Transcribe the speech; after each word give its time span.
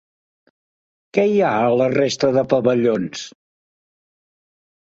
Què 1.17 1.25
hi 1.31 1.35
ha 1.49 1.51
a 1.57 1.69
la 1.81 1.87
resta 1.97 2.31
de 2.39 2.45
pavellons? 2.55 3.25